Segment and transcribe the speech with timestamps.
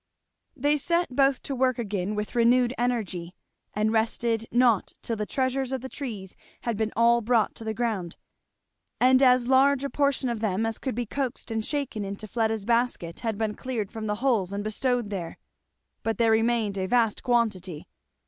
[0.57, 3.35] They set both to work again with renewed energy,
[3.75, 7.75] and rested not till the treasures of the trees had been all brought to the
[7.75, 8.17] ground,
[8.99, 12.65] and as large a portion of them as could be coaxed and shaken into Fleda's
[12.65, 15.37] basket had been cleared from the hulls and bestowed there.
[16.01, 17.87] But there remained a vast quantity.